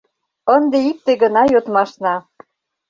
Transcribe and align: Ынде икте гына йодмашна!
Ынде 0.55 0.77
икте 0.89 1.11
гына 1.21 1.43
йодмашна! 1.53 2.15